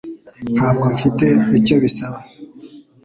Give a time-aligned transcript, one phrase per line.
[0.55, 1.25] Ntabwo mfite
[1.59, 2.19] icyo bisaba